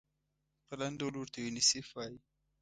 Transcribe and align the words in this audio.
په 0.67 0.73
لنډ 0.79 0.95
ډول 0.99 1.13
ورته 1.17 1.37
یونیسف 1.39 1.85
وايي. 1.91 2.17